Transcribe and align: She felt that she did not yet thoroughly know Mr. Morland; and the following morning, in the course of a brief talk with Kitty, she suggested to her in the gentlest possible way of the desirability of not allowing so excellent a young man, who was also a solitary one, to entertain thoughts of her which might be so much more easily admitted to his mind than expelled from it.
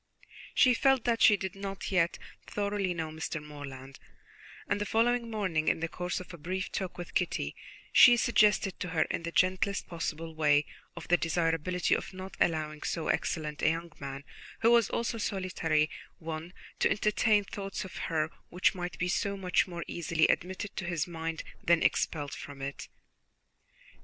She 0.55 0.73
felt 0.73 1.03
that 1.03 1.21
she 1.21 1.37
did 1.37 1.53
not 1.55 1.91
yet 1.91 2.17
thoroughly 2.47 2.91
know 2.91 3.11
Mr. 3.11 3.39
Morland; 3.39 3.99
and 4.67 4.81
the 4.81 4.85
following 4.87 5.29
morning, 5.29 5.67
in 5.67 5.79
the 5.79 5.87
course 5.87 6.19
of 6.19 6.33
a 6.33 6.39
brief 6.39 6.71
talk 6.71 6.97
with 6.97 7.13
Kitty, 7.13 7.55
she 7.93 8.17
suggested 8.17 8.79
to 8.79 8.87
her 8.89 9.03
in 9.11 9.21
the 9.21 9.31
gentlest 9.31 9.85
possible 9.85 10.33
way 10.33 10.65
of 10.95 11.07
the 11.07 11.17
desirability 11.17 11.93
of 11.95 12.15
not 12.15 12.35
allowing 12.39 12.81
so 12.81 13.09
excellent 13.09 13.61
a 13.61 13.69
young 13.69 13.91
man, 13.99 14.23
who 14.61 14.71
was 14.71 14.89
also 14.89 15.17
a 15.17 15.19
solitary 15.19 15.87
one, 16.17 16.51
to 16.79 16.89
entertain 16.89 17.43
thoughts 17.43 17.85
of 17.85 17.97
her 18.09 18.31
which 18.49 18.73
might 18.73 18.97
be 18.97 19.07
so 19.07 19.37
much 19.37 19.67
more 19.67 19.83
easily 19.87 20.27
admitted 20.29 20.75
to 20.75 20.85
his 20.85 21.05
mind 21.05 21.43
than 21.63 21.83
expelled 21.83 22.33
from 22.33 22.59
it. 22.59 22.87